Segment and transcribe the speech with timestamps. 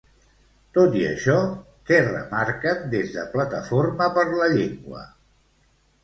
[0.75, 1.33] Tot i això,
[1.89, 5.03] què remarquen des de Plataforma per la Llengua?